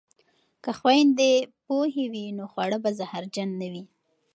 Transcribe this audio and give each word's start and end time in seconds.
که 0.63 0.71
خویندې 0.79 1.31
پوهې 1.65 2.05
وي 2.11 2.25
نو 2.37 2.45
خواړه 2.51 2.77
به 2.83 2.89
زهرجن 2.99 3.49
نه 3.61 3.67
وي. 3.73 3.83